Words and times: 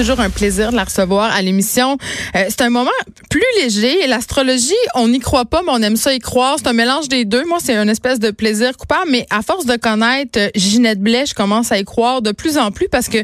toujours 0.00 0.20
un 0.20 0.30
plaisir 0.30 0.70
de 0.70 0.76
la 0.76 0.84
recevoir 0.84 1.30
à 1.30 1.42
l'émission. 1.42 1.98
Euh, 2.34 2.44
c'est 2.48 2.62
un 2.62 2.70
moment 2.70 2.90
plus 3.28 3.44
léger. 3.58 4.06
L'astrologie, 4.06 4.72
on 4.94 5.08
n'y 5.08 5.18
croit 5.18 5.44
pas, 5.44 5.60
mais 5.62 5.72
on 5.72 5.82
aime 5.82 5.96
ça 5.96 6.14
y 6.14 6.18
croire. 6.20 6.56
C'est 6.56 6.68
un 6.68 6.72
mélange 6.72 7.08
des 7.08 7.26
deux. 7.26 7.44
Moi, 7.44 7.58
c'est 7.62 7.76
une 7.76 7.90
espèce 7.90 8.18
de 8.18 8.30
plaisir 8.30 8.78
coupable. 8.78 9.10
Mais 9.10 9.26
à 9.28 9.42
force 9.42 9.66
de 9.66 9.76
connaître 9.76 10.38
euh, 10.38 10.48
Ginette 10.54 11.00
Blais, 11.00 11.26
je 11.26 11.34
commence 11.34 11.70
à 11.70 11.78
y 11.78 11.84
croire 11.84 12.22
de 12.22 12.32
plus 12.32 12.56
en 12.56 12.70
plus 12.70 12.88
parce 12.88 13.08
que 13.08 13.18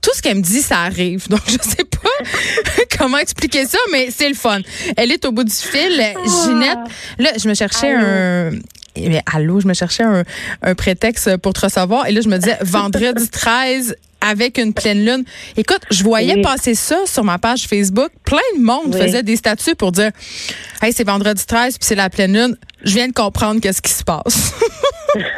tout 0.00 0.10
ce 0.14 0.22
qu'elle 0.22 0.36
me 0.36 0.42
dit, 0.42 0.62
ça 0.62 0.82
arrive. 0.82 1.28
Donc, 1.28 1.42
je 1.48 1.56
sais 1.60 1.84
pas 1.84 2.78
comment 2.98 3.18
expliquer 3.18 3.66
ça, 3.66 3.78
mais 3.90 4.10
c'est 4.16 4.28
le 4.28 4.36
fun. 4.36 4.60
Elle 4.96 5.10
est 5.10 5.24
au 5.24 5.32
bout 5.32 5.44
du 5.44 5.52
fil. 5.52 6.14
Ginette, 6.44 6.78
là, 7.18 7.30
je 7.36 7.48
me 7.48 7.54
cherchais 7.54 7.90
un 7.90 8.50
mais 8.96 9.22
allô, 9.32 9.60
je 9.60 9.66
me 9.66 9.74
cherchais 9.74 10.02
un, 10.02 10.24
un, 10.62 10.74
prétexte 10.74 11.36
pour 11.38 11.52
te 11.52 11.60
recevoir. 11.60 12.06
Et 12.06 12.12
là, 12.12 12.20
je 12.20 12.28
me 12.28 12.38
disais, 12.38 12.58
vendredi 12.62 13.28
13 13.28 13.96
avec 14.22 14.56
une 14.56 14.72
pleine 14.72 15.04
lune. 15.04 15.24
Écoute, 15.56 15.80
je 15.90 16.02
voyais 16.04 16.40
passer 16.42 16.74
ça 16.74 16.98
sur 17.06 17.24
ma 17.24 17.38
page 17.38 17.66
Facebook. 17.66 18.10
Plein 18.24 18.38
de 18.56 18.62
monde 18.62 18.94
faisait 18.94 19.22
des 19.22 19.36
statuts 19.36 19.74
pour 19.74 19.92
dire, 19.92 20.10
hey, 20.80 20.92
c'est 20.92 21.04
vendredi 21.04 21.44
13 21.44 21.78
puis 21.78 21.86
c'est 21.86 21.96
la 21.96 22.08
pleine 22.08 22.32
lune. 22.32 22.56
Je 22.84 22.94
viens 22.94 23.08
de 23.08 23.12
comprendre 23.12 23.60
qu'est-ce 23.60 23.82
qui 23.82 23.92
se 23.92 24.04
passe. 24.04 24.52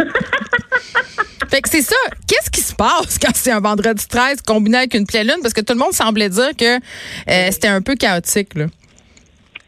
Fait 1.50 1.62
que 1.62 1.68
c'est 1.68 1.82
ça. 1.82 1.96
Qu'est-ce 2.26 2.50
qui 2.50 2.60
se 2.60 2.74
passe 2.74 3.18
quand 3.20 3.32
c'est 3.34 3.52
un 3.52 3.60
vendredi 3.60 4.04
13 4.06 4.42
combiné 4.46 4.78
avec 4.78 4.94
une 4.94 5.06
pleine 5.06 5.28
lune? 5.28 5.38
Parce 5.40 5.54
que 5.54 5.60
tout 5.60 5.72
le 5.72 5.78
monde 5.78 5.92
semblait 5.92 6.28
dire 6.28 6.50
que 6.58 6.76
euh, 6.76 7.48
c'était 7.50 7.68
un 7.68 7.80
peu 7.80 7.94
chaotique. 7.94 8.54
Là. 8.54 8.66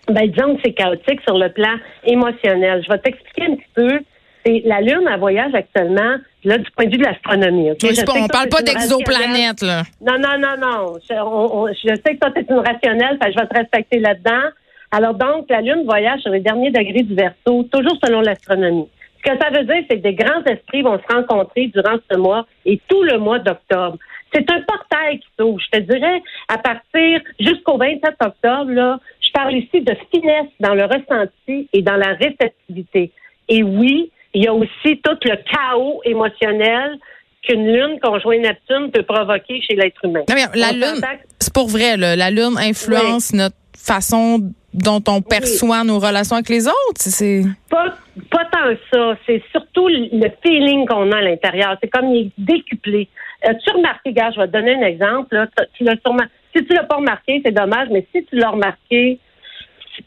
Ben, 0.09 0.31
disons 0.31 0.57
que 0.57 0.61
c'est 0.65 0.73
chaotique 0.73 1.21
sur 1.23 1.37
le 1.37 1.51
plan 1.51 1.75
émotionnel. 2.05 2.83
Je 2.85 2.93
vais 2.93 2.99
t'expliquer 2.99 3.51
un 3.51 3.57
petit 3.57 3.71
peu. 3.75 3.99
C'est 4.45 4.63
la 4.65 4.81
Lune, 4.81 5.09
elle 5.13 5.19
voyage 5.19 5.53
actuellement, 5.55 6.17
là, 6.45 6.59
du 6.59 6.71
point 6.71 6.87
de 6.87 6.93
vue 6.93 6.99
de 6.99 7.05
l'astronomie. 7.05 7.73
Okay? 7.73 7.89
on 8.09 8.23
ne 8.23 8.29
parle 8.29 8.49
pas 8.49 8.63
d'exoplanète, 8.63 9.61
là. 9.63 9.83
Non, 10.01 10.17
non, 10.19 10.39
non, 10.39 10.57
non. 10.57 10.95
Je, 11.03 11.73
je 11.83 11.95
sais 11.97 12.15
que 12.15 12.19
toi, 12.19 12.31
tu 12.31 12.41
es 12.41 12.47
une 12.49 12.61
rationnelle, 12.61 13.19
fait 13.21 13.33
je 13.33 13.41
vais 13.41 13.47
te 13.49 13.59
respecter 13.59 13.99
là-dedans. 13.99 14.51
Alors, 14.93 15.15
donc, 15.15 15.47
la 15.51 15.61
Lune 15.61 15.85
voyage 15.85 16.21
sur 16.21 16.31
les 16.31 16.41
derniers 16.41 16.71
degrés 16.71 17.03
du 17.03 17.15
verso, 17.15 17.65
toujours 17.73 17.99
selon 18.05 18.21
l'astronomie. 18.21 18.89
Ce 19.19 19.33
que 19.33 19.39
ça 19.39 19.51
veut 19.51 19.65
dire, 19.65 19.83
c'est 19.91 19.97
que 19.97 20.03
des 20.03 20.15
grands 20.15 20.45
esprits 20.45 20.83
vont 20.83 20.99
se 20.99 21.15
rencontrer 21.15 21.67
durant 21.75 21.97
ce 22.09 22.17
mois 22.17 22.47
et 22.65 22.81
tout 22.89 23.03
le 23.03 23.19
mois 23.19 23.41
d'octobre. 23.41 23.99
C'est 24.33 24.49
un 24.51 24.61
portail 24.63 25.19
qui 25.19 25.29
s'ouvre. 25.39 25.59
Je 25.61 25.79
te 25.79 25.83
dirais, 25.83 26.23
à 26.49 26.59
partir 26.59 27.21
jusqu'au 27.41 27.79
27 27.79 28.15
octobre, 28.21 28.71
là, 28.71 29.01
parle 29.37 29.55
ici 29.57 29.83
de 29.83 29.95
finesse 30.11 30.51
dans 30.61 30.75
le 30.75 30.85
ressenti 30.85 31.69
et 31.73 31.83
dans 31.83 31.97
la 31.97 32.15
réceptivité. 32.15 33.13
Et 33.49 33.63
oui, 33.63 34.11
il 34.33 34.45
y 34.45 34.49
a 34.49 34.55
aussi 34.55 35.01
tout 35.05 35.19
le 35.25 35.37
chaos 35.37 36.01
émotionnel 36.05 36.99
qu'une 37.43 37.67
lune 37.67 38.01
conjointe 38.03 38.41
Neptune 38.41 38.91
peut 38.91 39.03
provoquer 39.03 39.61
chez 39.61 39.77
l'être 39.77 40.03
humain. 40.05 40.23
la 40.55 40.73
lune, 40.73 41.01
c'est 41.39 41.53
pour 41.53 41.69
vrai, 41.69 41.97
la 41.97 42.31
lune 42.31 42.57
influence 42.59 43.35
notre 43.35 43.57
façon 43.77 44.41
dont 44.73 45.03
on 45.07 45.21
perçoit 45.21 45.85
nos 45.85 45.99
relations 45.99 46.37
avec 46.37 46.49
les 46.49 46.67
autres. 46.67 46.97
C'est 46.97 47.43
pas 47.71 47.95
pas 48.31 48.45
tant 48.51 48.75
ça. 48.93 49.19
C'est 49.27 49.43
surtout 49.53 49.89
le 49.89 50.29
feeling 50.43 50.87
qu'on 50.87 51.13
a 51.13 51.19
à 51.19 51.23
l'intérieur. 51.23 51.77
C'est 51.83 51.89
comme 51.89 52.11
il 52.15 52.27
est 52.27 52.31
décuplé. 52.39 53.09
As-tu 53.43 53.71
remarqué, 53.71 54.13
gars, 54.13 54.31
je 54.35 54.41
vais 54.41 54.47
te 54.47 54.53
donner 54.53 54.75
un 54.75 54.87
exemple. 54.87 55.49
Tu 55.75 55.85
l'as 55.85 55.97
sûrement, 56.05 56.25
si 56.55 56.65
tu 56.65 56.73
l'as 56.73 56.85
pas 56.85 56.97
remarqué, 56.97 57.41
c'est 57.45 57.53
dommage, 57.53 57.89
mais 57.91 58.07
si 58.15 58.25
tu 58.25 58.37
l'as 58.37 58.51
remarqué, 58.51 59.21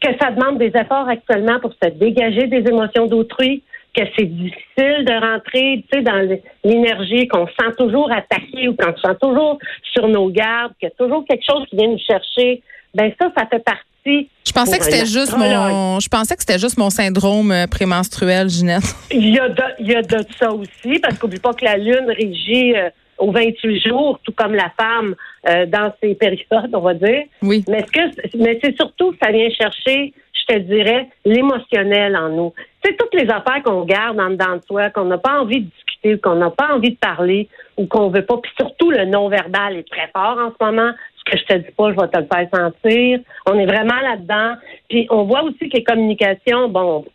que 0.01 0.09
ça 0.19 0.31
demande 0.31 0.57
des 0.57 0.71
efforts 0.75 1.07
actuellement 1.07 1.59
pour 1.59 1.73
se 1.81 1.89
dégager 1.89 2.47
des 2.47 2.67
émotions 2.67 3.07
d'autrui, 3.07 3.63
que 3.95 4.03
c'est 4.17 4.25
difficile 4.25 5.05
de 5.05 5.19
rentrer, 5.19 5.83
tu 5.91 5.97
sais, 5.97 6.03
dans 6.03 6.37
l'énergie, 6.63 7.27
qu'on 7.27 7.47
se 7.47 7.53
sent 7.53 7.75
toujours 7.77 8.11
attaqué 8.11 8.67
ou 8.67 8.75
qu'on 8.75 8.95
se 8.95 9.01
sent 9.01 9.15
toujours 9.21 9.57
sur 9.93 10.07
nos 10.07 10.29
gardes, 10.29 10.73
qu'il 10.79 10.89
y 10.89 10.91
a 10.91 10.95
toujours 10.95 11.25
quelque 11.25 11.43
chose 11.49 11.65
qui 11.69 11.75
vient 11.75 11.87
nous 11.87 11.99
chercher. 11.99 12.61
Ben 12.93 13.11
ça, 13.19 13.31
ça 13.35 13.45
fait 13.47 13.63
partie. 13.63 14.29
Je 14.45 14.51
pensais 14.51 14.77
que 14.77 14.85
c'était 14.85 15.05
juste 15.05 15.35
mon, 15.37 15.99
je 15.99 16.07
pensais 16.07 16.35
que 16.35 16.41
c'était 16.41 16.59
juste 16.59 16.77
mon 16.77 16.89
syndrome 16.89 17.51
euh, 17.51 17.67
prémenstruel, 17.67 18.49
Ginette. 18.49 18.95
Il 19.11 19.29
y 19.35 19.39
a 19.39 19.49
de, 19.49 19.63
il 19.79 19.87
y 19.87 19.95
a 19.95 20.01
de 20.01 20.25
ça 20.39 20.51
aussi, 20.51 20.99
parce 20.99 21.17
qu'oublie 21.17 21.39
pas 21.39 21.53
que 21.53 21.65
la 21.65 21.77
lune 21.77 22.05
régit 22.07 22.75
euh, 22.75 22.89
aux 23.19 23.31
28 23.31 23.87
jours, 23.87 24.19
tout 24.23 24.31
comme 24.31 24.53
la 24.53 24.71
femme 24.79 25.15
euh, 25.47 25.65
dans 25.65 25.93
ces 26.01 26.15
périodes, 26.15 26.73
on 26.73 26.79
va 26.79 26.93
dire. 26.93 27.23
Oui. 27.41 27.63
Mais, 27.67 27.85
ce 27.85 27.91
que, 27.91 28.37
mais 28.37 28.59
c'est 28.63 28.75
surtout 28.75 29.13
ça 29.21 29.31
vient 29.31 29.49
chercher, 29.49 30.13
je 30.33 30.53
te 30.53 30.59
dirais, 30.59 31.07
l'émotionnel 31.25 32.15
en 32.15 32.29
nous. 32.29 32.53
C'est 32.83 32.97
toutes 32.97 33.13
les 33.13 33.29
affaires 33.29 33.61
qu'on 33.63 33.83
garde 33.83 34.19
en 34.19 34.31
dedans 34.31 34.55
de 34.55 34.63
soi, 34.65 34.89
qu'on 34.89 35.05
n'a 35.05 35.17
pas 35.17 35.41
envie 35.41 35.61
de 35.61 35.69
discuter, 35.69 36.19
qu'on 36.19 36.35
n'a 36.35 36.49
pas 36.49 36.73
envie 36.73 36.91
de 36.91 36.97
parler 36.97 37.49
ou 37.77 37.85
qu'on 37.85 38.09
veut 38.09 38.25
pas. 38.25 38.37
Puis 38.37 38.51
surtout, 38.57 38.89
le 38.89 39.05
non-verbal 39.05 39.77
est 39.77 39.89
très 39.89 40.09
fort 40.13 40.37
en 40.37 40.51
ce 40.51 40.65
moment. 40.65 40.91
Ce 41.17 41.31
que 41.31 41.37
je 41.37 41.43
te 41.45 41.53
dis 41.57 41.71
pas, 41.77 41.91
je 41.91 41.95
vais 41.99 42.07
te 42.07 42.17
le 42.17 42.27
faire 42.31 42.47
sentir. 42.53 43.19
On 43.45 43.59
est 43.59 43.65
vraiment 43.65 43.99
là-dedans. 44.01 44.55
Puis 44.89 45.07
on 45.09 45.23
voit 45.23 45.43
aussi 45.43 45.69
que 45.69 45.77
les 45.77 45.83
communications, 45.83 46.69
bon, 46.69 47.05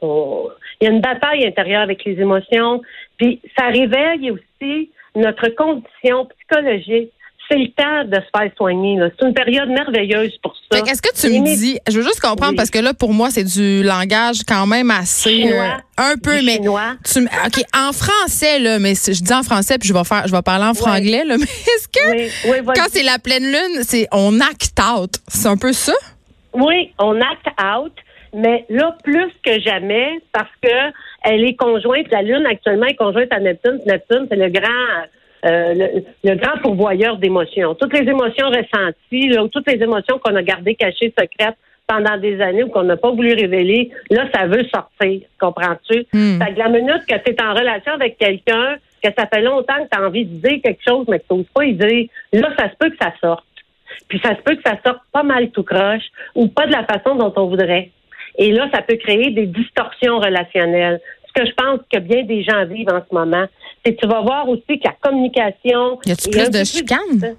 il 0.80 0.84
y 0.84 0.86
a 0.86 0.90
une 0.90 1.00
bataille 1.00 1.46
intérieure 1.46 1.82
avec 1.82 2.04
les 2.04 2.20
émotions. 2.20 2.82
Puis 3.16 3.40
ça 3.56 3.66
réveille 3.68 4.30
aussi 4.30 4.90
notre 5.14 5.48
condition 5.54 6.26
psychologique. 6.26 7.10
C'est 7.46 7.58
le 7.58 7.68
temps 7.72 8.04
de 8.08 8.14
se 8.14 8.28
faire 8.34 8.50
soigner. 8.56 8.98
C'est 9.18 9.26
une 9.26 9.34
période 9.34 9.68
merveilleuse 9.68 10.32
pour 10.42 10.54
ça. 10.72 10.78
Est-ce 10.78 11.02
que 11.02 11.14
tu 11.14 11.28
me 11.28 11.44
dis, 11.44 11.78
je 11.86 11.98
veux 11.98 12.02
juste 12.02 12.20
comprendre 12.20 12.56
parce 12.56 12.70
que 12.70 12.78
là 12.78 12.94
pour 12.94 13.12
moi 13.12 13.28
c'est 13.28 13.44
du 13.44 13.82
langage 13.82 14.38
quand 14.48 14.66
même 14.66 14.90
assez 14.90 15.52
euh, 15.52 15.68
un 15.98 16.14
peu 16.16 16.42
mais 16.42 16.58
tu 16.58 16.68
OK 16.68 17.64
en 17.76 17.92
français 17.92 18.58
là 18.60 18.78
mais 18.78 18.94
je 18.94 19.22
dis 19.22 19.34
en 19.34 19.42
français 19.42 19.76
puis 19.76 19.90
je 19.90 19.92
vais 19.92 20.04
faire 20.04 20.26
je 20.26 20.32
vais 20.32 20.40
parler 20.40 20.64
en 20.64 20.72
franglais 20.72 21.22
là 21.26 21.36
mais 21.38 21.44
est-ce 21.44 21.86
que 21.88 22.74
quand 22.74 22.86
c'est 22.88 23.02
la 23.02 23.18
pleine 23.18 23.44
lune, 23.44 23.82
c'est 23.82 24.08
on 24.10 24.40
act 24.40 24.80
out, 24.80 25.10
c'est 25.28 25.48
un 25.48 25.58
peu 25.58 25.74
ça? 25.74 25.92
Oui, 26.54 26.94
on 26.98 27.20
act 27.20 27.46
out 27.62 27.92
mais 28.34 28.64
là, 28.68 28.96
plus 29.02 29.30
que 29.42 29.60
jamais, 29.60 30.20
parce 30.32 30.50
que 30.62 30.92
elle 31.22 31.44
est 31.44 31.54
conjointe, 31.54 32.10
la 32.10 32.22
Lune 32.22 32.46
actuellement 32.46 32.86
est 32.86 32.96
conjointe 32.96 33.32
à 33.32 33.40
Neptune. 33.40 33.80
Neptune, 33.86 34.26
c'est 34.28 34.36
le 34.36 34.48
grand 34.48 35.04
euh, 35.46 36.02
le, 36.24 36.34
grand 36.36 36.58
pourvoyeur 36.62 37.18
d'émotions. 37.18 37.74
Toutes 37.74 37.92
les 37.92 38.08
émotions 38.08 38.48
ressenties, 38.48 39.28
là, 39.28 39.46
toutes 39.52 39.68
les 39.68 39.82
émotions 39.82 40.18
qu'on 40.18 40.34
a 40.36 40.42
gardées 40.42 40.74
cachées, 40.74 41.12
secrètes 41.18 41.56
pendant 41.86 42.16
des 42.16 42.40
années 42.40 42.62
ou 42.62 42.68
qu'on 42.68 42.84
n'a 42.84 42.96
pas 42.96 43.10
voulu 43.10 43.34
révéler, 43.34 43.90
là, 44.10 44.24
ça 44.34 44.46
veut 44.46 44.64
sortir. 44.64 45.20
Comprends-tu? 45.38 46.06
Hmm. 46.14 46.38
Fait 46.42 46.54
que 46.54 46.58
la 46.58 46.68
minute 46.70 47.02
que 47.06 47.16
tu 47.16 47.32
es 47.32 47.42
en 47.42 47.52
relation 47.52 47.92
avec 47.92 48.16
quelqu'un, 48.16 48.76
que 49.02 49.10
ça 49.16 49.26
fait 49.26 49.42
longtemps 49.42 49.84
que 49.84 49.88
tu 49.92 49.98
as 49.98 50.06
envie 50.06 50.24
de 50.24 50.48
dire 50.48 50.62
quelque 50.62 50.82
chose, 50.86 51.04
mais 51.08 51.18
que 51.18 51.26
tu 51.28 51.34
n'oses 51.34 51.46
pas 51.54 51.64
y 51.66 51.74
dire, 51.74 52.08
là, 52.32 52.48
ça 52.58 52.70
se 52.70 52.76
peut 52.78 52.88
que 52.88 52.96
ça 52.98 53.12
sorte. 53.20 53.44
Puis 54.08 54.18
ça 54.24 54.34
se 54.34 54.40
peut 54.42 54.56
que 54.56 54.62
ça 54.64 54.78
sorte 54.84 55.02
pas 55.12 55.22
mal 55.22 55.50
tout 55.50 55.62
croche 55.62 56.04
ou 56.34 56.48
pas 56.48 56.66
de 56.66 56.72
la 56.72 56.84
façon 56.84 57.16
dont 57.16 57.32
on 57.36 57.48
voudrait. 57.48 57.90
Et 58.36 58.52
là, 58.52 58.68
ça 58.72 58.82
peut 58.82 58.96
créer 58.96 59.30
des 59.30 59.46
distorsions 59.46 60.18
relationnelles. 60.18 61.00
Ce 61.28 61.40
que 61.40 61.46
je 61.48 61.54
pense 61.54 61.80
que 61.92 61.98
bien 61.98 62.24
des 62.24 62.42
gens 62.42 62.64
vivent 62.66 62.90
en 62.90 63.02
ce 63.08 63.14
moment, 63.14 63.46
c'est 63.84 63.94
que 63.94 64.00
tu 64.00 64.06
vas 64.06 64.20
voir 64.20 64.48
aussi 64.48 64.78
que 64.78 64.84
la 64.84 64.94
communication. 65.00 65.98
Y 66.06 66.12
a-tu 66.12 66.30
plus 66.30 66.50
de 66.50 66.64
chicanes? 66.64 67.36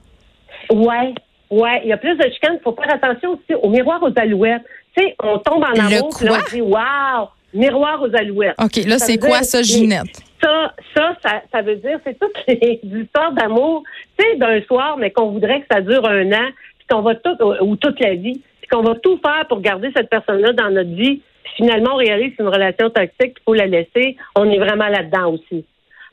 Ouais, 0.70 1.14
ouais, 1.50 1.82
il 1.84 1.90
y 1.90 1.94
a 1.94 1.98
plus 1.98 2.16
de 2.16 2.24
chicanes. 2.24 2.58
Il 2.60 2.64
faut 2.64 2.76
faire 2.76 2.94
attention 2.94 3.32
aussi 3.32 3.54
au 3.62 3.70
miroir 3.70 4.02
aux 4.04 4.20
alouettes. 4.20 4.64
Tu 4.96 5.04
sais, 5.04 5.16
on 5.22 5.38
tombe 5.40 5.64
en 5.64 5.74
amour, 5.74 6.10
puis 6.18 6.30
on 6.30 6.56
dit 6.56 6.62
waouh, 6.62 7.28
miroir 7.54 8.02
aux 8.02 8.16
alouettes. 8.16 8.56
OK, 8.62 8.78
là, 8.86 9.00
c'est 9.00 9.18
quoi 9.18 9.44
ça, 9.44 9.62
Ginette? 9.62 10.22
Ça, 10.42 10.74
ça, 10.96 11.42
ça, 11.52 11.62
veut 11.62 11.78
dire, 11.78 12.00
c'est 12.06 12.18
toutes 12.20 12.38
les 12.48 12.80
histoires 12.84 13.32
d'amour, 13.34 13.84
tu 14.18 14.26
sais, 14.26 14.38
d'un 14.38 14.62
soir, 14.64 14.98
mais 14.98 15.12
qu'on 15.12 15.32
voudrait 15.32 15.62
que 15.62 15.68
ça 15.72 15.82
dure 15.82 16.08
un 16.08 16.32
an, 16.32 16.50
puis 16.78 16.88
qu'on 16.90 17.02
va 17.02 17.16
tout, 17.16 17.36
ou 17.62 17.76
toute 17.76 18.00
la 18.00 18.16
vie 18.16 18.42
qu'on 18.68 18.82
va 18.82 18.96
tout 18.96 19.20
faire 19.26 19.46
pour 19.48 19.62
garder 19.62 19.92
cette 19.96 20.10
personne-là 20.10 20.54
dans 20.54 20.70
notre 20.70 20.92
vie. 20.92 21.22
Puis 21.44 21.54
finalement, 21.58 21.92
on 21.94 21.98
réalise 21.98 22.32
que 22.32 22.36
c'est 22.38 22.44
une 22.44 22.50
relation 22.50 22.90
toxique, 22.90 23.36
il 23.38 23.44
faut 23.46 23.54
la 23.54 23.68
laisser. 23.68 24.18
On 24.36 24.50
est 24.50 24.60
vraiment 24.60 24.88
là-dedans 24.88 25.34
aussi. 25.34 25.66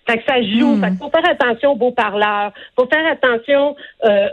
Fait 0.08 0.18
que 0.18 0.24
ça 0.26 0.42
joue. 0.42 0.74
Hmm. 0.74 0.82
Fait 0.82 0.98
faut 0.98 1.10
faire 1.10 1.30
attention 1.30 1.72
aux 1.72 1.76
beaux 1.76 1.92
parleurs. 1.92 2.52
Faut 2.76 2.86
faire 2.86 3.06
attention 3.06 3.76
euh, 4.04 4.26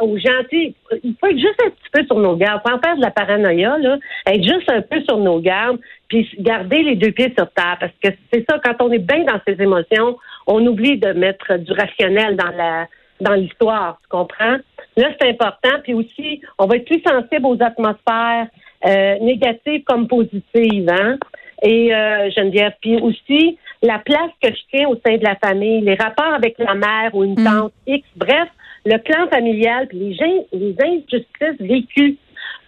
aux 0.00 0.18
gentils. 0.18 0.74
Il 1.02 1.14
faut 1.18 1.28
être 1.28 1.38
juste 1.38 1.60
un 1.64 1.70
petit 1.70 1.90
peu 1.92 2.04
sur 2.04 2.18
nos 2.18 2.36
gardes. 2.36 2.60
Faut 2.66 2.74
en 2.74 2.80
faire 2.80 2.96
de 2.96 3.02
la 3.02 3.10
paranoïa, 3.10 3.78
là. 3.78 3.96
Être 4.26 4.44
juste 4.44 4.70
un 4.70 4.82
peu 4.82 5.00
sur 5.02 5.16
nos 5.18 5.40
gardes, 5.40 5.78
puis 6.08 6.28
garder 6.38 6.82
les 6.82 6.96
deux 6.96 7.12
pieds 7.12 7.32
sur 7.36 7.50
terre. 7.52 7.78
Parce 7.80 7.92
que 8.02 8.10
c'est 8.32 8.44
ça, 8.48 8.60
quand 8.62 8.84
on 8.84 8.92
est 8.92 8.98
bien 8.98 9.24
dans 9.24 9.40
ses 9.46 9.60
émotions, 9.60 10.18
on 10.46 10.64
oublie 10.66 10.98
de 10.98 11.12
mettre 11.12 11.56
du 11.58 11.72
rationnel 11.72 12.36
dans 12.36 12.54
la 12.56 12.86
dans 13.20 13.34
l'histoire. 13.34 13.98
Tu 14.02 14.08
comprends? 14.08 14.56
Là, 14.96 15.08
c'est 15.20 15.28
important. 15.28 15.80
Puis 15.82 15.94
aussi, 15.94 16.40
on 16.58 16.66
va 16.66 16.76
être 16.76 16.86
plus 16.86 17.02
sensible 17.02 17.46
aux 17.46 17.62
atmosphères 17.62 18.46
euh, 18.86 19.18
négatives 19.20 19.84
comme 19.84 20.08
positives. 20.08 20.88
Hein? 20.90 21.18
Et 21.62 21.94
euh, 21.94 22.30
Geneviève, 22.30 22.72
puis 22.80 23.00
aussi 23.00 23.58
la 23.82 23.98
place 23.98 24.30
que 24.42 24.48
je 24.48 24.60
tiens 24.72 24.88
au 24.88 24.96
sein 25.06 25.16
de 25.16 25.24
la 25.24 25.36
famille, 25.36 25.80
les 25.80 25.94
rapports 25.94 26.34
avec 26.34 26.58
la 26.58 26.74
mère 26.74 27.14
ou 27.14 27.24
une 27.24 27.38
mm. 27.38 27.44
tante 27.44 27.72
X, 27.86 28.06
bref, 28.16 28.48
le 28.84 28.98
clan 28.98 29.26
familial, 29.28 29.88
puis 29.88 29.98
les, 29.98 30.46
les 30.52 30.76
injustices 30.82 31.60
vécues 31.60 32.16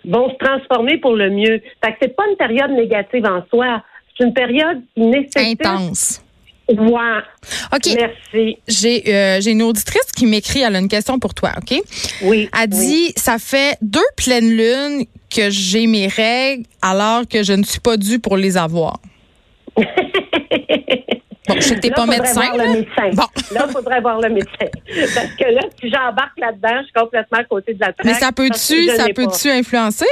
vont 0.04 0.30
se 0.30 0.36
transformer 0.36 0.98
pour 0.98 1.14
le 1.14 1.30
mieux. 1.30 1.60
Fait 1.84 1.92
que 1.92 1.98
c'est 2.02 2.16
pas 2.16 2.24
une 2.28 2.36
période 2.36 2.70
négative 2.70 3.26
en 3.26 3.42
soi, 3.48 3.82
c'est 4.16 4.24
une 4.24 4.34
période 4.34 4.82
qui 4.94 5.02
nécessite 5.02 5.64
intense. 5.64 6.24
Ouais. 6.68 7.22
OK. 7.74 7.96
Merci. 7.96 8.58
J'ai 8.68 9.02
euh, 9.14 9.40
j'ai 9.40 9.52
une 9.52 9.62
auditrice 9.62 10.12
qui 10.14 10.26
m'écrit, 10.26 10.60
elle 10.60 10.76
a 10.76 10.78
une 10.78 10.88
question 10.88 11.18
pour 11.18 11.32
toi, 11.32 11.52
OK? 11.56 11.80
Oui. 12.22 12.48
Elle 12.60 12.68
dit 12.68 13.12
ça 13.16 13.38
fait 13.38 13.78
deux 13.80 14.00
pleines 14.16 14.50
lunes 14.56 15.04
que 15.34 15.48
j'ai 15.50 15.86
mes 15.86 16.08
règles 16.08 16.64
alors 16.82 17.22
que 17.26 17.42
je 17.42 17.54
ne 17.54 17.62
suis 17.62 17.80
pas 17.80 17.96
due 17.96 18.18
pour 18.18 18.36
les 18.36 18.56
avoir. 18.56 19.00
bon, 19.76 19.84
je 21.56 21.60
sais 21.60 21.74
que 21.76 21.80
t'es 21.80 21.88
Là, 21.88 21.94
pas 21.96 22.06
médecin. 22.06 22.32
voir 22.34 22.56
là. 22.56 22.64
le 22.66 22.72
médecin. 22.72 23.10
Bon. 23.12 23.24
Là, 23.54 23.64
il 23.66 23.72
faudrait 23.72 24.00
voir 24.00 24.20
le 24.20 24.28
médecin. 24.28 24.66
Parce 25.14 25.32
que 25.38 25.44
là, 25.54 25.60
si 25.80 25.90
j'embarque 25.90 26.38
là-dedans, 26.38 26.80
je 26.80 26.84
suis 26.84 26.92
complètement 26.92 27.38
à 27.38 27.44
côté 27.44 27.74
de 27.74 27.80
la 27.80 27.92
traque. 27.92 28.04
Mais 28.04 28.14
ça 28.14 28.32
peut-tu 28.32 28.88
peut-tu 29.14 29.50
influencer? 29.50 30.06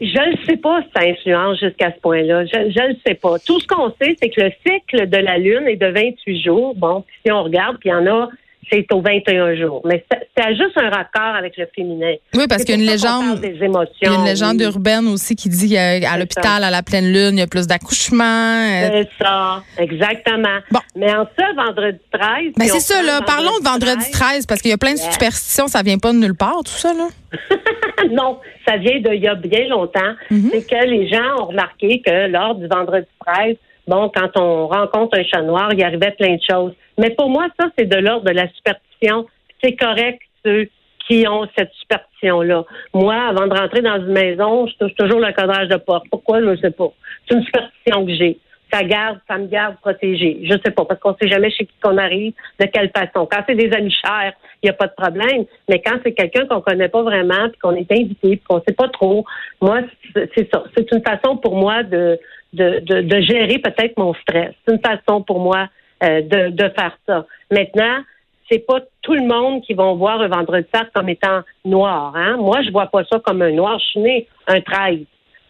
Je 0.00 0.30
ne 0.30 0.36
sais 0.44 0.56
pas 0.56 0.82
si 0.82 0.88
ça 0.94 1.02
influence 1.02 1.60
jusqu'à 1.60 1.92
ce 1.92 2.00
point-là. 2.00 2.44
Je 2.46 2.88
ne 2.88 2.94
sais 3.06 3.14
pas. 3.14 3.38
Tout 3.38 3.60
ce 3.60 3.66
qu'on 3.66 3.90
sait, 4.00 4.16
c'est 4.20 4.28
que 4.28 4.40
le 4.40 4.50
cycle 4.66 5.08
de 5.08 5.16
la 5.16 5.38
Lune 5.38 5.68
est 5.68 5.76
de 5.76 5.86
28 5.86 6.42
jours. 6.42 6.74
Bon, 6.74 7.04
si 7.24 7.30
on 7.30 7.44
regarde, 7.44 7.78
puis 7.78 7.90
il 7.90 7.92
y 7.92 7.94
en 7.94 8.06
a, 8.06 8.28
c'est 8.70 8.86
au 8.92 9.00
21 9.00 9.56
jours. 9.56 9.82
Mais 9.84 10.04
ça, 10.10 10.18
ça 10.36 10.46
a 10.48 10.50
juste 10.50 10.76
un 10.76 10.90
raccord 10.90 11.34
avec 11.36 11.56
le 11.56 11.66
féminin. 11.74 12.14
Oui, 12.34 12.44
parce 12.48 12.64
qu'il 12.64 12.74
y 12.74 12.78
a 12.78 12.80
une 12.82 12.88
légende. 12.88 13.40
des 13.40 13.62
émotions. 13.62 13.90
Il 14.02 14.08
y 14.08 14.14
a 14.14 14.18
une 14.18 14.24
légende 14.24 14.56
oui. 14.58 14.64
urbaine 14.64 15.06
aussi 15.08 15.36
qui 15.36 15.48
dit 15.48 15.70
qu'à 15.70 16.10
à 16.10 16.18
l'hôpital, 16.18 16.64
à 16.64 16.70
la 16.70 16.82
pleine 16.82 17.06
lune, 17.12 17.32
il 17.32 17.38
y 17.38 17.42
a 17.42 17.46
plus 17.46 17.66
d'accouchements. 17.66 18.24
euh, 18.24 19.02
C'est 19.18 19.24
ça, 19.24 19.62
exactement. 19.78 20.58
Bon. 20.70 20.80
Mais 20.96 21.12
en 21.14 21.26
ça, 21.38 21.46
vendredi 21.56 21.98
13. 22.12 22.52
Ben 22.56 22.64
si 22.66 22.72
on 22.72 22.74
c'est 22.74 22.94
ça, 22.94 23.02
là. 23.02 23.20
Parlons 23.22 23.58
de 23.58 23.64
vendredi 23.64 24.10
13, 24.10 24.46
parce 24.46 24.60
qu'il 24.60 24.70
y 24.70 24.74
a 24.74 24.78
plein 24.78 24.92
de 24.94 24.98
superstitions, 24.98 25.66
ça 25.68 25.82
vient 25.82 25.98
pas 25.98 26.12
de 26.12 26.18
nulle 26.18 26.36
part, 26.36 26.58
tout 26.64 26.72
ça, 26.72 26.92
là. 26.92 27.08
non, 28.12 28.38
ça 28.66 28.76
vient 28.76 29.00
d'il 29.00 29.20
y 29.22 29.28
a 29.28 29.34
bien 29.34 29.66
longtemps. 29.68 30.14
Mhm. 30.30 30.50
C'est 30.52 30.66
que 30.68 30.86
les 30.86 31.08
gens 31.08 31.42
ont 31.42 31.46
remarqué 31.46 32.00
que 32.04 32.28
lors 32.28 32.54
du 32.54 32.66
vendredi 32.66 33.06
13, 33.26 33.56
bon, 33.86 34.10
quand 34.14 34.30
on 34.40 34.68
rencontre 34.68 35.18
un 35.18 35.24
chat 35.24 35.42
noir, 35.42 35.70
il 35.72 35.82
arrivait 35.82 36.12
plein 36.12 36.36
de 36.36 36.42
choses. 36.48 36.72
Mais 36.98 37.10
pour 37.10 37.28
moi, 37.28 37.46
ça, 37.58 37.68
c'est 37.76 37.86
de 37.86 37.96
l'ordre 37.96 38.24
de 38.24 38.34
la 38.34 38.48
superstition. 38.52 39.26
C'est 39.62 39.76
correct, 39.76 40.20
ceux 40.44 40.68
qui 41.06 41.26
ont 41.28 41.46
cette 41.56 41.72
superstition-là. 41.72 42.64
Moi, 42.94 43.14
avant 43.14 43.46
de 43.46 43.54
rentrer 43.58 43.82
dans 43.82 43.96
une 43.96 44.12
maison, 44.12 44.66
je 44.66 44.74
touche 44.76 44.94
toujours 44.94 45.20
le 45.20 45.32
cadrage 45.32 45.68
de 45.68 45.76
porte. 45.76 46.06
Pourquoi? 46.10 46.40
Je 46.40 46.46
ne 46.46 46.56
sais 46.56 46.70
pas. 46.70 46.92
C'est 47.28 47.36
une 47.36 47.44
superstition 47.44 48.06
que 48.06 48.14
j'ai. 48.14 48.38
Ça 48.74 48.82
garde, 48.82 49.20
ça 49.28 49.38
me 49.38 49.46
garde 49.46 49.76
protégée. 49.76 50.40
Je 50.42 50.54
sais 50.64 50.72
pas, 50.72 50.84
parce 50.84 50.98
qu'on 50.98 51.14
sait 51.14 51.28
jamais 51.28 51.48
chez 51.50 51.64
qui 51.64 51.74
qu'on 51.80 51.96
arrive, 51.96 52.32
de 52.58 52.66
quelle 52.66 52.90
façon. 52.90 53.28
Quand 53.30 53.44
c'est 53.48 53.54
des 53.54 53.72
amis 53.72 53.94
chers, 54.04 54.32
il 54.62 54.66
n'y 54.66 54.70
a 54.70 54.72
pas 54.72 54.88
de 54.88 54.94
problème. 54.96 55.44
Mais 55.68 55.80
quand 55.80 55.96
c'est 56.02 56.12
quelqu'un 56.12 56.46
qu'on 56.46 56.60
connaît 56.60 56.88
pas 56.88 57.02
vraiment, 57.02 57.48
puis 57.50 57.58
qu'on 57.62 57.76
est 57.76 57.92
invité, 57.92 58.36
puis 58.36 58.40
qu'on 58.40 58.60
sait 58.66 58.74
pas 58.74 58.88
trop, 58.88 59.24
moi, 59.60 59.82
c'est 60.14 60.52
ça. 60.52 60.64
C'est 60.76 60.90
une 60.90 61.02
façon 61.02 61.36
pour 61.36 61.54
moi 61.54 61.84
de, 61.84 62.18
de, 62.52 62.80
de, 62.80 63.20
gérer 63.20 63.58
peut-être 63.58 63.96
mon 63.96 64.12
stress. 64.14 64.52
C'est 64.66 64.74
une 64.74 64.80
façon 64.80 65.22
pour 65.22 65.38
moi 65.38 65.68
euh, 66.02 66.22
de, 66.22 66.50
de 66.50 66.68
faire 66.70 66.98
ça. 67.06 67.26
Maintenant, 67.52 68.02
c'est 68.50 68.66
pas 68.66 68.80
tout 69.02 69.14
le 69.14 69.26
monde 69.26 69.62
qui 69.62 69.74
va 69.74 69.92
voir 69.92 70.20
un 70.20 70.28
vendredi 70.28 70.66
saint 70.74 70.88
comme 70.92 71.08
étant 71.08 71.42
noir. 71.64 72.12
Hein? 72.16 72.38
Moi, 72.38 72.62
je 72.62 72.72
vois 72.72 72.86
pas 72.86 73.04
ça 73.04 73.20
comme 73.20 73.40
un 73.42 73.52
noir. 73.52 73.78
Je 73.78 73.84
suis 73.84 74.00
né 74.00 74.26
un 74.48 74.60
13. 74.60 74.98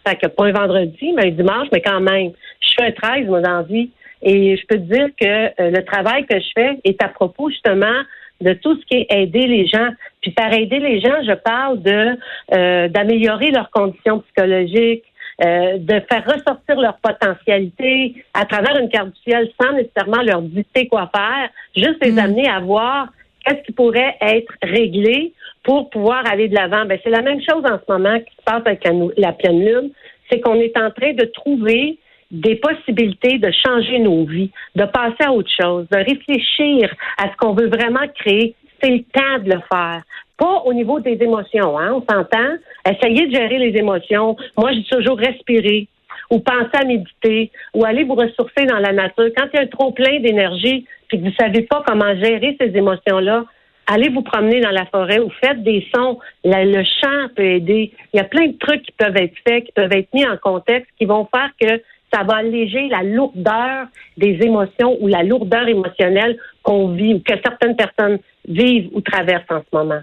Fait 0.07 0.17
que 0.17 0.27
pas 0.27 0.47
un 0.47 0.53
vendredi, 0.53 1.13
mais 1.15 1.27
un 1.27 1.31
dimanche, 1.31 1.69
mais 1.73 1.81
quand 1.81 2.01
même. 2.01 2.33
Je 2.61 2.75
fais 2.77 2.87
un 2.87 2.93
13, 2.93 3.27
moi, 3.27 3.41
dans 3.41 3.59
la 3.59 3.63
vie. 3.63 3.91
Et 4.23 4.57
je 4.57 4.67
peux 4.67 4.77
te 4.77 4.93
dire 4.95 5.09
que 5.21 5.27
euh, 5.27 5.71
le 5.71 5.85
travail 5.85 6.25
que 6.27 6.39
je 6.39 6.49
fais 6.55 6.79
est 6.85 7.03
à 7.03 7.09
propos, 7.09 7.51
justement, 7.51 8.03
de 8.41 8.53
tout 8.55 8.79
ce 8.79 8.87
qui 8.87 8.97
est 8.97 9.07
aider 9.11 9.47
les 9.47 9.67
gens. 9.67 9.89
Puis 10.21 10.31
par 10.33 10.53
aider 10.53 10.79
les 10.79 11.01
gens, 11.01 11.23
je 11.27 11.35
parle 11.35 11.83
de 11.83 12.19
euh, 12.55 12.89
d'améliorer 12.89 13.51
leurs 13.51 13.71
conditions 13.71 14.21
psychologiques, 14.21 15.05
euh, 15.45 15.79
de 15.79 16.01
faire 16.11 16.25
ressortir 16.25 16.81
leur 16.81 16.97
potentialité 16.99 18.25
à 18.35 18.45
travers 18.45 18.79
une 18.79 18.89
carte 18.89 19.09
du 19.09 19.21
ciel 19.23 19.51
sans 19.61 19.73
nécessairement 19.73 20.23
leur 20.23 20.43
dicter 20.43 20.87
quoi 20.89 21.11
faire, 21.15 21.49
juste 21.77 22.05
les 22.05 22.13
Mm. 22.13 22.19
amener 22.19 22.49
à 22.49 22.61
voir 22.61 23.09
qu'est-ce 23.45 23.63
qui 23.63 23.73
pourrait 23.73 24.17
être 24.21 24.53
réglé 24.63 25.33
pour 25.63 25.91
pouvoir 25.91 26.23
aller 26.31 26.49
de 26.49 26.55
l'avant? 26.55 26.85
Ben, 26.85 26.99
c'est 27.03 27.11
la 27.11 27.23
même 27.23 27.41
chose 27.41 27.63
en 27.65 27.79
ce 27.79 27.93
moment 27.93 28.19
qui 28.21 28.35
se 28.37 28.43
passe 28.45 28.63
avec 28.65 28.85
la, 29.17 29.33
pleine 29.33 29.65
lune, 29.65 29.91
c'est 30.31 30.41
qu'on 30.41 30.57
est 30.57 30.77
en 30.77 30.91
train 30.91 31.13
de 31.13 31.25
trouver 31.27 31.99
des 32.31 32.57
possibilités 32.57 33.39
de 33.39 33.51
changer 33.65 33.99
nos 33.99 34.25
vies, 34.25 34.51
de 34.75 34.85
passer 34.85 35.25
à 35.25 35.33
autre 35.33 35.51
chose, 35.61 35.87
de 35.91 35.99
réfléchir 35.99 36.93
à 37.19 37.31
ce 37.31 37.37
qu'on 37.39 37.55
veut 37.55 37.69
vraiment 37.69 38.07
créer. 38.15 38.55
C'est 38.83 38.91
le 38.91 39.03
temps 39.03 39.39
de 39.45 39.55
le 39.55 39.61
faire. 39.73 40.03
Pas 40.37 40.63
au 40.65 40.73
niveau 40.73 40.99
des 40.99 41.17
émotions, 41.21 41.79
hein, 41.79 41.93
on 41.93 42.01
s'entend? 42.01 42.57
Essayez 42.91 43.29
de 43.29 43.35
gérer 43.35 43.59
les 43.59 43.79
émotions. 43.79 44.37
Moi, 44.59 44.73
j'ai 44.73 44.83
toujours 44.85 45.17
respiré 45.17 45.87
ou 46.31 46.41
penser 46.41 46.71
à 46.75 46.85
méditer 46.85 47.53
ou 47.75 47.85
aller 47.85 48.05
vous 48.05 48.15
ressourcer 48.15 48.67
dans 48.67 48.79
la 48.79 48.93
nature. 48.93 49.29
Quand 49.37 49.47
il 49.53 49.57
y 49.57 49.59
a 49.61 49.63
un 49.63 49.67
trop 49.67 49.93
plein 49.93 50.19
d'énergie 50.21 50.87
puis 51.09 51.19
que 51.21 51.25
vous 51.25 51.35
savez 51.39 51.63
pas 51.63 51.83
comment 51.87 52.15
gérer 52.17 52.57
ces 52.61 52.77
émotions-là, 52.77 53.45
allez 53.87 54.09
vous 54.09 54.23
promener 54.23 54.61
dans 54.61 54.71
la 54.71 54.87
forêt 54.87 55.19
ou 55.19 55.31
faites 55.31 55.63
des 55.63 55.87
sons. 55.95 56.19
Le 56.45 56.83
chant 56.83 57.29
peut 57.35 57.45
aider. 57.45 57.93
Il 58.13 58.17
y 58.17 58.21
a 58.21 58.25
plein 58.25 58.47
de 58.47 58.59
trucs 58.59 58.83
qui 58.83 58.93
peuvent 58.93 59.17
être 59.17 59.35
faits, 59.47 59.65
qui 59.65 59.73
peuvent 59.73 59.93
être 59.93 60.13
mis 60.15 60.27
en 60.27 60.37
contexte, 60.37 60.91
qui 60.99 61.05
vont 61.05 61.29
faire 61.35 61.51
que 61.61 61.83
ça 62.13 62.23
va 62.23 62.37
alléger 62.37 62.89
la 62.89 63.03
lourdeur 63.03 63.87
des 64.17 64.39
émotions 64.43 64.97
ou 65.01 65.09
la 65.09 65.23
lourdeur 65.23 65.67
émotionnelle 65.69 66.39
qu'on 66.65 66.89
vit 66.95 67.15
ou 67.15 67.19
que 67.21 67.35
certaines 67.45 67.77
personnes 67.77 68.19
vivent 68.47 68.89
ou 68.93 69.01
traversent 69.01 69.45
en 69.51 69.61
ce 69.61 69.77
moment. 69.77 70.01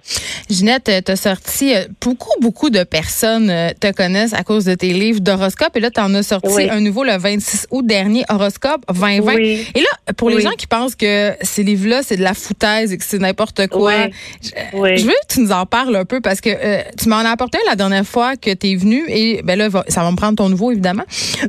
Ginette, 0.49 0.89
tu 1.05 1.11
as 1.11 1.15
sorti, 1.15 1.75
euh, 1.75 1.83
beaucoup, 2.03 2.31
beaucoup 2.41 2.69
de 2.71 2.83
personnes 2.83 3.49
euh, 3.51 3.69
te 3.79 3.91
connaissent 3.91 4.33
à 4.33 4.43
cause 4.43 4.65
de 4.65 4.73
tes 4.73 4.93
livres 4.93 5.19
d'horoscope. 5.19 5.75
Et 5.75 5.79
là, 5.79 5.91
tu 5.91 5.99
en 6.01 6.13
as 6.15 6.23
sorti 6.23 6.49
Oui. 6.55 6.67
un 6.69 6.79
nouveau 6.79 7.03
le 7.03 7.17
26 7.17 7.67
août 7.69 7.85
dernier, 7.85 8.23
Horoscope 8.29 8.81
2020. 8.91 9.35
Oui. 9.35 9.67
Et 9.75 9.79
là, 9.81 10.13
pour 10.17 10.29
les 10.29 10.37
Oui. 10.37 10.41
gens 10.41 10.51
qui 10.57 10.65
pensent 10.65 10.95
que 10.95 11.33
ces 11.41 11.61
livres-là, 11.63 12.01
c'est 12.03 12.17
de 12.17 12.23
la 12.23 12.33
foutaise 12.33 12.91
et 12.91 12.97
que 12.97 13.03
c'est 13.03 13.19
n'importe 13.19 13.67
quoi, 13.67 13.93
Oui. 14.05 14.11
je, 14.41 14.49
Oui. 14.77 14.97
je 14.97 15.05
veux 15.05 15.11
que 15.27 15.33
tu 15.35 15.41
nous 15.41 15.51
en 15.51 15.65
parles 15.67 15.95
un 15.95 16.05
peu 16.05 16.19
parce 16.19 16.41
que 16.41 16.49
euh, 16.49 16.81
tu 16.99 17.09
m'en 17.09 17.17
as 17.17 17.29
apporté 17.29 17.59
un 17.59 17.69
la 17.69 17.75
dernière 17.75 18.05
fois 18.07 18.35
que 18.37 18.51
tu 18.53 18.71
es 18.71 18.75
venu 18.75 19.03
et 19.07 19.41
ben 19.43 19.57
là, 19.57 19.69
ça 19.87 20.01
va 20.03 20.09
me 20.11 20.17
prendre 20.17 20.35
ton 20.37 20.49
nouveau, 20.49 20.71
évidemment. 20.71 21.03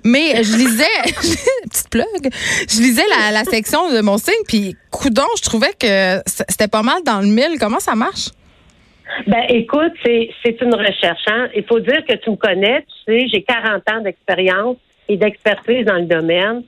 Mais 0.05 0.43
je 0.45 0.57
lisais, 0.57 0.85
petite 1.71 1.89
plug, 1.91 2.05
je 2.69 2.81
lisais 2.83 3.03
la, 3.19 3.31
la 3.33 3.45
section 3.45 3.91
de 3.93 4.01
mon 4.03 4.19
signe, 4.19 4.35
puis 4.47 4.77
coudon, 5.03 5.27
je 5.37 5.43
trouvais 5.43 5.73
que 5.79 6.23
c'était 6.27 6.69
pas 6.69 6.83
mal 6.83 7.03
dans 7.05 7.21
le 7.21 7.27
mille. 7.27 7.59
Comment 7.59 7.81
ça 7.81 7.95
marche? 7.95 8.31
Ben, 9.27 9.45
écoute, 9.49 9.93
c'est, 10.05 10.31
c'est 10.43 10.61
une 10.63 10.75
recherche. 10.75 11.25
Hein? 11.27 11.49
Il 11.57 11.65
faut 11.65 11.81
dire 11.81 12.05
que 12.09 12.15
tu 12.15 12.31
me 12.31 12.37
connais, 12.37 12.83
tu 12.83 13.13
sais, 13.13 13.27
j'ai 13.29 13.43
40 13.43 13.83
ans 13.91 14.01
d'expérience 14.01 14.77
et 15.09 15.17
d'expertise 15.17 15.85
dans 15.85 15.97
le 15.97 16.07
domaine. 16.07 16.63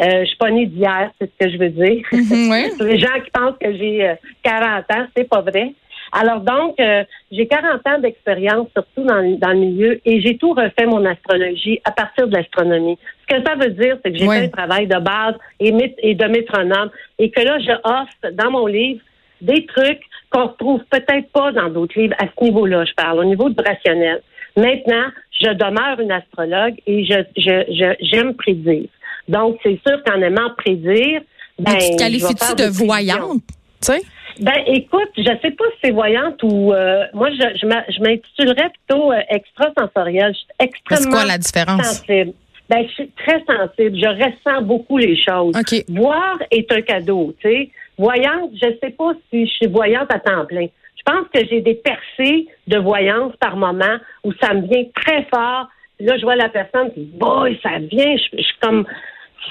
Euh, 0.00 0.20
je 0.20 0.26
suis 0.26 0.36
pas 0.36 0.50
née 0.50 0.66
d'hier, 0.66 1.10
c'est 1.20 1.30
ce 1.30 1.44
que 1.44 1.52
je 1.52 1.58
veux 1.58 1.68
dire. 1.68 2.02
Mhm, 2.12 2.50
oui. 2.50 2.70
Les 2.80 2.98
gens 2.98 3.20
qui 3.22 3.30
pensent 3.30 3.58
que 3.60 3.76
j'ai 3.76 4.08
euh, 4.08 4.14
40 4.44 4.84
ans, 4.92 5.06
c'est 5.14 5.28
pas 5.28 5.42
vrai. 5.42 5.74
Alors 6.12 6.40
donc, 6.40 6.78
euh, 6.80 7.04
j'ai 7.30 7.46
40 7.46 7.86
ans 7.86 7.98
d'expérience, 8.00 8.66
surtout 8.72 9.04
dans, 9.04 9.20
le- 9.20 9.36
dans 9.36 9.50
le 9.50 9.58
milieu, 9.58 10.00
et 10.04 10.20
j'ai 10.20 10.36
tout 10.36 10.52
refait 10.52 10.86
mon 10.86 11.04
astrologie 11.04 11.80
à 11.84 11.92
partir 11.92 12.26
de 12.28 12.36
l'astronomie. 12.36 12.98
Ce 13.28 13.36
que 13.36 13.42
ça 13.46 13.54
veut 13.54 13.70
dire, 13.70 13.96
c'est 14.04 14.12
que 14.12 14.18
j'ai 14.18 14.24
fait 14.40 14.44
un 14.46 14.48
travail 14.48 14.86
de 14.86 14.98
base 14.98 15.34
et, 15.60 15.72
et 16.02 16.14
de 16.14 16.24
métronome, 16.26 16.90
et 17.18 17.30
que 17.30 17.40
là, 17.40 17.58
je 17.60 17.72
offre 17.84 18.32
dans 18.34 18.50
mon 18.50 18.66
livre 18.66 19.00
des 19.40 19.64
trucs 19.66 20.00
qu'on 20.30 20.46
retrouve 20.48 20.80
peut-être 20.90 21.28
pas 21.32 21.52
dans 21.52 21.68
d'autres 21.68 21.98
livres 21.98 22.14
à 22.18 22.26
ce 22.26 22.44
niveau-là, 22.44 22.84
je 22.84 22.92
parle, 22.94 23.18
au 23.20 23.24
niveau 23.24 23.48
du 23.48 23.56
rationnel. 23.64 24.20
Maintenant, 24.56 25.06
je 25.40 25.48
demeure 25.50 26.00
une 26.00 26.12
astrologue 26.12 26.74
et 26.86 27.04
je, 27.04 27.14
je, 27.36 27.64
je- 27.72 27.96
j'aime 28.04 28.34
prédire. 28.34 28.88
Donc, 29.28 29.58
c'est 29.62 29.78
sûr 29.86 30.02
qu'en 30.04 30.20
aimant 30.20 30.50
prédire, 30.58 31.20
ben, 31.58 31.72
Mais 31.74 31.78
tu 31.78 31.78
te 31.78 31.84
je 31.86 31.92
vais 31.92 31.96
qualifies-tu 31.98 32.54
de 32.56 32.68
voyante? 32.68 33.42
Tu 33.80 33.92
sais? 33.92 34.00
Ben, 34.40 34.62
écoute, 34.66 35.10
je 35.18 35.22
sais 35.42 35.50
pas 35.50 35.64
si 35.72 35.78
c'est 35.84 35.90
voyante 35.90 36.42
ou 36.42 36.72
euh, 36.72 37.04
moi, 37.12 37.28
je, 37.30 37.58
je, 37.60 38.02
m'intitulerais 38.02 38.70
plutôt 38.70 39.12
euh, 39.12 39.20
extrasensorielle. 39.28 40.32
Je 40.32 40.38
suis 40.38 40.46
C'est 40.58 40.66
extrêmement 40.66 41.10
quoi 41.10 41.24
la 41.26 41.36
différence? 41.36 41.82
sensible. 41.82 42.32
Ben, 42.70 42.86
je 42.88 42.92
suis 42.92 43.10
très 43.10 43.44
sensible. 43.44 43.98
Je 43.98 44.06
ressens 44.06 44.62
beaucoup 44.62 44.96
les 44.96 45.20
choses. 45.20 45.54
OK. 45.56 45.84
Voir 45.88 46.38
est 46.50 46.72
un 46.72 46.80
cadeau, 46.80 47.34
tu 47.40 47.50
sais. 47.50 47.70
Voyante, 47.98 48.52
je 48.54 48.68
sais 48.82 48.90
pas 48.90 49.12
si 49.28 49.46
je 49.46 49.52
suis 49.52 49.66
voyante 49.66 50.08
à 50.10 50.18
temps 50.18 50.46
plein. 50.46 50.66
Je 50.96 51.02
pense 51.04 51.26
que 51.34 51.46
j'ai 51.46 51.60
des 51.60 51.74
percées 51.74 52.46
de 52.66 52.78
voyance 52.78 53.34
par 53.40 53.56
moment 53.56 53.98
où 54.24 54.32
ça 54.40 54.54
me 54.54 54.66
vient 54.66 54.84
très 54.94 55.24
fort. 55.24 55.68
Là, 55.98 56.16
je 56.16 56.22
vois 56.22 56.36
la 56.36 56.48
personne, 56.48 56.90
puis 56.92 57.10
boy, 57.14 57.58
ça 57.62 57.78
vient. 57.78 58.16
Je, 58.16 58.38
je 58.38 58.42
suis 58.42 58.58
comme, 58.62 58.86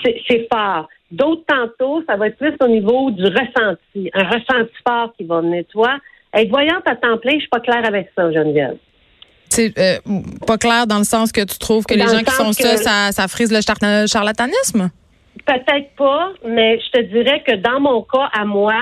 c'est 0.04 0.20
c'est 0.28 0.48
fort. 0.52 0.88
D'autres 1.12 1.44
tantôt, 1.48 2.04
ça 2.08 2.16
va 2.18 2.28
être 2.28 2.38
plus 2.38 2.54
au 2.62 2.68
niveau 2.68 3.10
du 3.12 3.24
ressenti, 3.24 4.12
un 4.14 4.24
ressenti 4.26 4.74
fort 4.88 5.12
qui 5.18 5.24
va 5.26 5.42
venir. 5.42 5.64
Tu 5.72 5.78
vois, 5.78 5.98
être 6.34 6.50
voyante 6.50 6.84
à 6.86 6.96
temps 6.96 7.18
plein, 7.18 7.34
je 7.34 7.40
suis 7.40 7.50
pas 7.50 7.60
claire 7.60 7.86
avec 7.86 8.12
ça, 8.16 8.32
Geneviève. 8.32 8.78
C'est 9.50 9.78
euh, 9.80 9.98
pas 10.46 10.58
clair 10.60 10.86
dans 10.86 11.00
le 11.00 11.04
sens 11.04 11.32
que 11.32 11.42
tu 11.42 11.58
trouves 11.58 11.86
que 11.86 11.96
Dans 11.96 12.06
les 12.06 12.12
le 12.12 12.18
gens 12.20 12.24
qui 12.24 12.32
font 12.32 12.52
ça, 12.54 12.78
ça, 12.78 13.12
ça 13.12 13.28
frise 13.28 13.52
le 13.52 13.62
char- 13.62 14.08
charlatanisme? 14.08 14.90
Peut-être 15.46 15.90
pas, 15.98 16.32
mais 16.48 16.80
je 16.80 16.92
te 17.00 17.02
dirais 17.06 17.42
que 17.46 17.56
dans 17.56 17.80
mon 17.80 18.04
cas, 18.04 18.30
à 18.40 18.46
moi, 18.46 18.76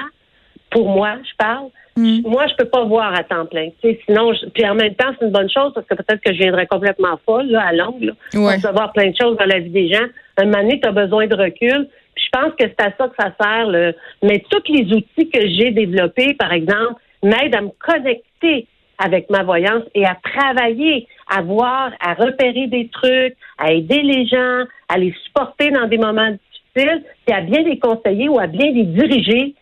pour 0.70 0.90
moi, 0.90 1.16
je 1.24 1.36
parle, 1.38 1.68
Mm. 1.96 2.22
moi, 2.30 2.46
je 2.48 2.54
peux 2.58 2.70
pas 2.70 2.84
voir 2.84 3.12
à 3.16 3.24
temps 3.24 3.48
plein. 3.48 3.70
Sinon, 3.82 4.32
je- 4.32 4.46
puis 4.50 4.64
en 4.68 4.76
même 4.76 4.94
temps, 4.94 5.08
c'est 5.18 5.26
une 5.26 5.32
bonne 5.32 5.50
chose 5.50 5.72
parce 5.74 5.88
que 5.88 5.96
peut-être 5.96 6.22
que 6.24 6.32
je 6.32 6.38
viendrais 6.38 6.68
complètement 6.68 7.20
folle 7.26 7.48
là, 7.48 7.64
à 7.70 7.74
longue. 7.74 8.04
Là. 8.04 8.12
Ouais. 8.36 8.56
On 8.58 8.62
peut 8.62 8.72
voir 8.72 8.92
plein 8.94 9.10
de 9.10 9.16
choses 9.20 9.36
dans 9.38 9.46
la 9.46 9.58
vie 9.58 9.72
des 9.72 9.92
gens. 9.92 10.06
Un 10.38 10.46
moment 10.46 10.60
donné, 10.60 10.80
tu 10.80 10.88
as 10.88 10.92
besoin 10.92 11.26
de 11.26 11.34
recul. 11.36 11.88
Je 12.18 12.30
pense 12.32 12.54
que 12.60 12.66
c'est 12.68 12.82
à 12.82 12.92
ça 12.98 13.08
que 13.08 13.16
ça 13.18 13.34
sert. 13.40 13.94
Mais 14.24 14.44
tous 14.50 14.72
les 14.72 14.92
outils 14.94 15.30
que 15.30 15.42
j'ai 15.42 15.72
développés, 15.72 16.34
par 16.34 16.52
exemple, 16.52 17.02
m'aident 17.24 17.56
à 17.56 17.62
me 17.62 17.70
connecter 17.80 18.68
avec 18.98 19.30
ma 19.30 19.44
voyance 19.44 19.84
et 19.94 20.06
à 20.06 20.18
travailler, 20.24 21.08
à 21.30 21.42
voir, 21.42 21.92
à 22.00 22.14
repérer 22.14 22.68
des 22.68 22.90
trucs, 22.90 23.36
à 23.58 23.72
aider 23.72 24.02
les 24.02 24.26
gens, 24.26 24.64
à 24.90 24.98
les 24.98 25.14
supporter 25.26 25.70
dans 25.72 25.88
des 25.88 25.98
moments 25.98 26.32
difficiles, 26.76 27.04
et 27.28 27.34
à 27.34 27.42
bien 27.42 27.62
les 27.62 27.80
conseiller 27.80 28.28
ou 28.30 28.40
à 28.40 28.48
bien 28.48 28.72
les 28.72 28.86
diriger 28.86 29.56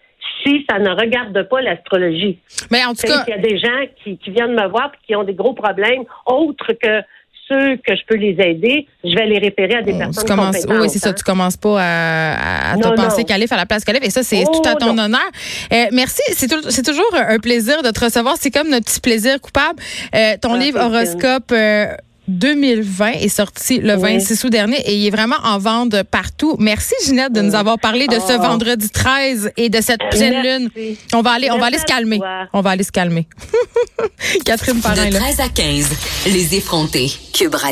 si 0.44 0.66
ça 0.70 0.80
ne 0.80 0.90
regarde 0.90 1.48
pas 1.50 1.62
l'astrologie. 1.62 2.40
Mais 2.72 2.84
en 2.86 2.94
tout 2.94 3.08
cas, 3.08 3.24
il 3.28 3.32
y 3.32 3.34
a 3.34 3.38
des 3.38 3.58
gens 3.58 3.86
qui, 4.04 4.18
qui 4.18 4.32
viennent 4.32 4.54
me 4.54 4.68
voir 4.68 4.92
et 4.94 5.06
qui 5.06 5.16
ont 5.16 5.24
des 5.24 5.34
gros 5.34 5.54
problèmes 5.54 6.04
autres 6.26 6.74
que 6.74 7.02
ceux 7.48 7.76
que 7.78 7.96
je 7.96 8.02
peux 8.08 8.16
les 8.16 8.36
aider, 8.40 8.88
je 9.04 9.16
vais 9.16 9.26
les 9.26 9.38
référer 9.38 9.76
à 9.76 9.82
des 9.82 9.94
personnes 9.98 10.26
commences, 10.26 10.56
compétentes. 10.58 10.82
Oui, 10.82 10.90
c'est 10.90 11.00
ça. 11.00 11.10
hein. 11.10 11.14
Tu 11.14 11.24
commences 11.24 11.58
pas 11.58 11.80
à, 11.82 12.72
à 12.74 12.76
Non, 12.78 12.92
te 12.92 12.96
penser 12.96 13.24
calife 13.24 13.52
à 13.52 13.58
la 13.58 13.66
place 13.66 13.84
calife. 13.84 14.04
Et 14.04 14.10
ça, 14.10 14.24
c'est 14.24 14.44
Oh, 14.48 14.52
tout 14.62 14.68
à 14.70 14.76
ton 14.76 14.94
non. 14.94 15.04
honneur. 15.06 15.22
Euh, 15.72 15.86
merci. 15.92 16.22
C'est 16.34 16.48
tou- 16.48 16.70
c'est 16.70 16.84
toujours 16.86 17.06
un 17.14 17.38
plaisir 17.40 17.84
de 17.84 17.90
te 17.92 18.04
recevoir. 18.04 18.36
C'est 18.40 18.52
comme 18.52 18.70
notre 18.70 18.86
petit 18.86 19.00
plaisir 19.00 19.40
coupable. 19.42 19.80
Euh, 20.16 20.36
ton 20.42 20.54
Ah, 20.56 20.58
livre 20.58 20.80
Horoscope 20.80 21.52
euh, 21.52 21.88
2020 22.28 23.12
est 23.22 23.30
sorti 23.30 23.80
le 23.80 23.96
Oui. 23.96 24.14
26 24.14 24.44
août 24.44 24.50
dernier 24.50 24.78
et 24.90 24.96
il 24.96 25.06
est 25.08 25.10
vraiment 25.12 25.36
en 25.44 25.58
vente 25.58 26.04
partout. 26.04 26.56
Merci 26.60 26.94
Ginette 27.06 27.34
de 27.34 27.42
nous 27.42 27.56
avoir 27.56 27.80
parlé 27.80 28.08
de 28.08 28.16
ce 28.16 28.34
Oh. 28.38 28.42
vendredi 28.42 28.90
13 28.90 29.52
et 29.58 29.70
de 29.70 29.82
cette 29.82 30.02
pleine 30.12 30.42
lune. 30.44 30.70
On 31.14 31.22
va 31.22 31.32
aller, 31.32 31.50
on 31.52 31.58
va 31.58 31.68
aller 31.68 31.78
se 31.80 31.86
calmer. 31.86 32.18
toi. 32.18 32.48
On 32.54 32.62
va 32.62 32.72
aller 32.72 32.84
se 32.84 32.92
calmer. 32.92 33.28
Catherine 34.46 34.82
Parrain, 34.82 35.08
De 35.08 35.14
là. 35.14 35.20
13 35.20 35.40
à 35.40 35.50
15, 35.50 35.90
les 36.28 36.56
effrontés. 36.56 37.12
Cube 37.34 37.56
Radio. 37.56 37.64